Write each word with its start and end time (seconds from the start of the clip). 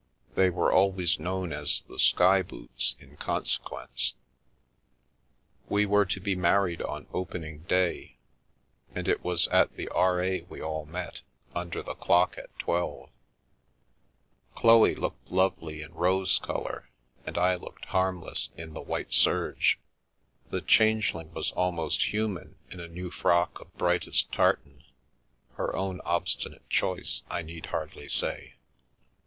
They 0.33 0.49
were 0.49 0.71
always 0.71 1.19
known 1.19 1.53
as 1.53 1.83
the" 1.83 1.99
sky 1.99 2.41
boots," 2.41 2.95
in 2.99 3.17
consequence. 3.17 4.15
We 5.69 5.85
were 5.85 6.05
to 6.07 6.19
be 6.19 6.35
married 6.35 6.79
cm 6.79 7.05
Opening 7.13 7.59
Day, 7.67 8.17
and 8.95 9.07
it 9.07 9.23
was 9.23 9.47
at 9.49 9.75
the 9.75 9.87
R.A. 9.89 10.41
we 10.49 10.59
all 10.59 10.87
met 10.87 11.21
—"under 11.61 11.83
the 11.83 11.93
clock 11.93 12.35
at 12.39 12.57
twelve/* 12.57 13.11
Chloe 14.55 14.95
looked 14.95 15.29
lovely 15.31 15.83
in 15.83 15.93
rose 15.93 16.39
colour, 16.39 16.89
and 17.23 17.37
I 17.37 17.53
looked 17.53 17.85
harm 17.85 18.23
less 18.23 18.49
in 18.57 18.73
the 18.73 18.81
white 18.81 19.13
serge; 19.13 19.77
the 20.49 20.61
Changeling 20.61 21.31
was 21.31 21.51
almost 21.51 22.05
hu 22.05 22.27
man 22.27 22.55
in 22.71 22.79
a 22.79 22.87
new 22.87 23.11
frock 23.11 23.59
of 23.59 23.77
brightest 23.77 24.31
tartan— 24.31 24.83
her 25.57 25.75
own 25.75 26.01
obstinate 26.05 26.67
choice, 26.71 27.21
I 27.29 27.43
need 27.43 27.67
hardly 27.67 28.07
say. 28.07 28.55